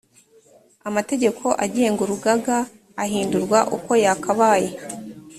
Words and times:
amategeko 0.89 1.45
agenga 1.65 1.99
urugaga 2.05 2.57
ahindurwa 3.03 3.59
uko 3.77 3.91
yakabaye 4.03 4.69